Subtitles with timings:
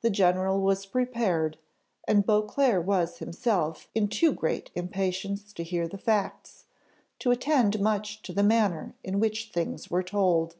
[0.00, 1.58] The general was prepared,
[2.08, 6.64] and Beauclerc was himself in too great impatience to hear the facts,
[7.18, 10.56] to attend much to the manner in which things were told.